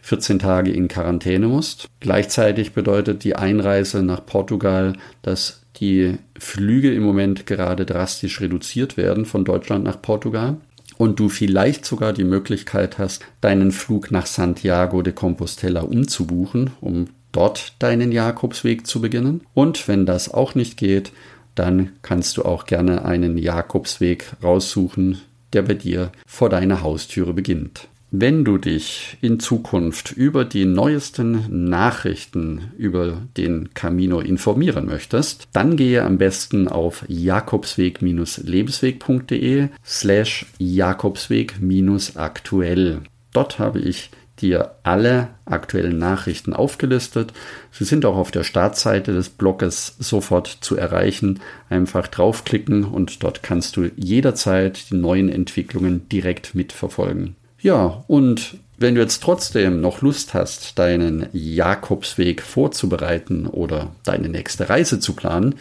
14 0.00 0.40
Tage 0.40 0.72
in 0.72 0.88
Quarantäne 0.88 1.46
musst. 1.46 1.86
Gleichzeitig 2.00 2.72
bedeutet 2.72 3.22
die 3.22 3.36
Einreise 3.36 4.02
nach 4.02 4.26
Portugal, 4.26 4.94
dass 5.22 5.62
die 5.76 6.18
Flüge 6.36 6.92
im 6.92 7.04
Moment 7.04 7.46
gerade 7.46 7.86
drastisch 7.86 8.40
reduziert 8.40 8.96
werden 8.96 9.24
von 9.24 9.44
Deutschland 9.44 9.84
nach 9.84 10.02
Portugal 10.02 10.56
und 10.96 11.20
du 11.20 11.28
vielleicht 11.28 11.84
sogar 11.84 12.12
die 12.12 12.24
Möglichkeit 12.24 12.98
hast, 12.98 13.24
deinen 13.40 13.70
Flug 13.70 14.10
nach 14.10 14.26
Santiago 14.26 15.02
de 15.02 15.12
Compostela 15.12 15.82
umzubuchen, 15.82 16.70
um 16.80 17.10
dort 17.30 17.74
deinen 17.78 18.10
Jakobsweg 18.10 18.84
zu 18.84 19.00
beginnen. 19.00 19.42
Und 19.54 19.86
wenn 19.86 20.06
das 20.06 20.34
auch 20.34 20.56
nicht 20.56 20.76
geht, 20.76 21.12
dann 21.54 21.92
kannst 22.02 22.36
du 22.36 22.42
auch 22.44 22.66
gerne 22.66 23.04
einen 23.04 23.38
Jakobsweg 23.38 24.32
raussuchen, 24.42 25.20
der 25.52 25.62
bei 25.62 25.74
dir 25.74 26.10
vor 26.26 26.48
deiner 26.48 26.82
Haustüre 26.82 27.32
beginnt. 27.32 27.86
Wenn 28.10 28.42
du 28.42 28.56
dich 28.56 29.18
in 29.20 29.38
Zukunft 29.38 30.12
über 30.12 30.46
die 30.46 30.64
neuesten 30.64 31.68
Nachrichten 31.68 32.72
über 32.78 33.20
den 33.36 33.74
Camino 33.74 34.20
informieren 34.20 34.86
möchtest, 34.86 35.46
dann 35.52 35.76
gehe 35.76 36.02
am 36.02 36.16
besten 36.16 36.68
auf 36.68 37.04
jakobsweg-lebensweg.de 37.06 39.68
slash 39.84 40.46
jakobsweg-aktuell. 40.58 43.00
Dort 43.34 43.58
habe 43.58 43.80
ich 43.80 44.08
dir 44.40 44.72
alle 44.82 45.28
aktuellen 45.44 45.98
Nachrichten 45.98 46.52
aufgelistet. 46.52 47.32
Sie 47.70 47.84
sind 47.84 48.04
auch 48.04 48.16
auf 48.16 48.30
der 48.30 48.44
Startseite 48.44 49.12
des 49.12 49.28
Blogs 49.28 49.96
sofort 49.98 50.46
zu 50.60 50.76
erreichen. 50.76 51.40
Einfach 51.68 52.06
draufklicken 52.06 52.84
und 52.84 53.22
dort 53.22 53.42
kannst 53.42 53.76
du 53.76 53.90
jederzeit 53.96 54.90
die 54.90 54.96
neuen 54.96 55.28
Entwicklungen 55.28 56.08
direkt 56.08 56.54
mitverfolgen. 56.54 57.36
Ja, 57.60 58.04
und 58.06 58.58
wenn 58.78 58.94
du 58.94 59.00
jetzt 59.00 59.22
trotzdem 59.22 59.80
noch 59.80 60.02
Lust 60.02 60.34
hast, 60.34 60.78
deinen 60.78 61.26
Jakobsweg 61.32 62.42
vorzubereiten 62.42 63.46
oder 63.46 63.90
deine 64.04 64.28
nächste 64.28 64.68
Reise 64.68 65.00
zu 65.00 65.14
planen, 65.14 65.56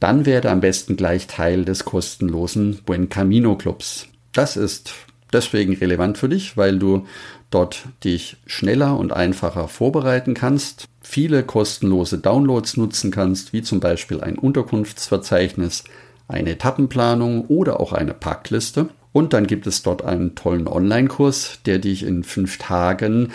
dann 0.00 0.26
werde 0.26 0.50
am 0.50 0.60
besten 0.60 0.96
gleich 0.96 1.28
Teil 1.28 1.64
des 1.64 1.84
kostenlosen 1.84 2.80
Buen 2.84 3.08
Camino 3.08 3.56
Clubs. 3.56 4.08
Das 4.32 4.56
ist 4.56 4.92
deswegen 5.32 5.74
relevant 5.74 6.18
für 6.18 6.28
dich, 6.28 6.56
weil 6.56 6.78
du 6.78 7.06
dort 7.54 7.84
dich 8.04 8.36
schneller 8.46 8.96
und 8.98 9.12
einfacher 9.12 9.68
vorbereiten 9.68 10.34
kannst, 10.34 10.86
viele 11.00 11.42
kostenlose 11.42 12.18
Downloads 12.18 12.76
nutzen 12.76 13.10
kannst, 13.10 13.52
wie 13.52 13.62
zum 13.62 13.80
Beispiel 13.80 14.20
ein 14.20 14.38
Unterkunftsverzeichnis, 14.38 15.84
eine 16.28 16.50
Etappenplanung 16.50 17.46
oder 17.46 17.80
auch 17.80 17.92
eine 17.92 18.14
Packliste. 18.14 18.88
Und 19.12 19.32
dann 19.34 19.46
gibt 19.46 19.66
es 19.66 19.82
dort 19.82 20.04
einen 20.04 20.34
tollen 20.34 20.66
Online-Kurs, 20.66 21.58
der 21.66 21.78
dich 21.78 22.02
in 22.04 22.24
fünf 22.24 22.58
Tagen 22.58 23.32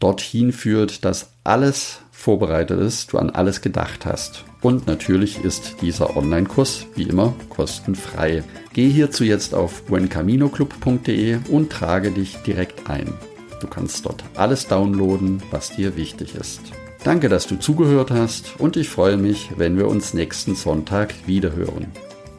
dorthin 0.00 0.52
führt, 0.52 1.04
dass 1.04 1.32
alles 1.44 2.00
vorbereitet 2.10 2.80
ist, 2.80 3.12
du 3.12 3.18
an 3.18 3.30
alles 3.30 3.60
gedacht 3.60 4.06
hast. 4.06 4.44
Und 4.60 4.86
natürlich 4.86 5.44
ist 5.44 5.76
dieser 5.82 6.16
Online-Kurs 6.16 6.86
wie 6.96 7.04
immer 7.04 7.34
kostenfrei. 7.48 8.42
Geh 8.72 8.88
hierzu 8.88 9.24
jetzt 9.24 9.54
auf 9.54 9.84
buencaminoclub.de 9.84 11.38
und 11.48 11.70
trage 11.70 12.10
dich 12.10 12.36
direkt 12.38 12.90
ein. 12.90 13.12
Du 13.60 13.66
kannst 13.66 14.04
dort 14.06 14.24
alles 14.36 14.66
downloaden, 14.66 15.42
was 15.50 15.74
dir 15.74 15.96
wichtig 15.96 16.34
ist. 16.34 16.60
Danke, 17.04 17.28
dass 17.28 17.46
du 17.46 17.56
zugehört 17.56 18.10
hast 18.10 18.58
und 18.58 18.76
ich 18.76 18.88
freue 18.88 19.16
mich, 19.16 19.50
wenn 19.56 19.78
wir 19.78 19.88
uns 19.88 20.14
nächsten 20.14 20.54
Sonntag 20.54 21.14
wiederhören. 21.26 21.86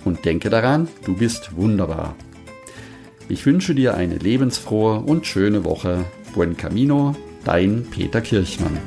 Und 0.05 0.25
denke 0.25 0.49
daran, 0.49 0.87
du 1.05 1.15
bist 1.15 1.55
wunderbar. 1.55 2.15
Ich 3.27 3.45
wünsche 3.45 3.75
dir 3.75 3.95
eine 3.95 4.17
lebensfrohe 4.17 4.99
und 4.99 5.25
schöne 5.25 5.63
Woche. 5.63 6.05
Buen 6.33 6.57
Camino, 6.57 7.15
dein 7.45 7.85
Peter 7.89 8.21
Kirchmann. 8.21 8.79